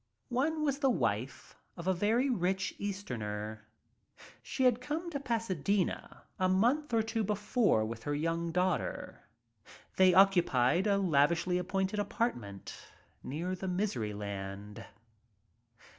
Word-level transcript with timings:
One 0.29 0.63
was 0.63 0.79
the 0.79 0.89
wife 0.89 1.55
of 1.77 1.85
a 1.85 1.93
very 1.93 2.27
rich 2.27 2.73
Easterner. 2.79 3.67
She 4.41 4.63
had 4.63 4.81
come 4.81 5.11
to 5.11 5.19
Pasadena 5.19 6.23
a 6.39 6.49
month 6.49 6.91
or 6.91 7.03
two 7.03 7.23
before 7.23 7.85
with 7.85 8.01
her 8.05 8.15
young 8.15 8.51
daughter. 8.51 9.21
They 9.97 10.15
occupied 10.15 10.87
a 10.87 10.97
lavishly 10.97 11.59
appointed 11.59 11.99
apartment 11.99 12.75
near 13.21 13.53
the 13.53 13.67
Miseryland. 13.67 14.83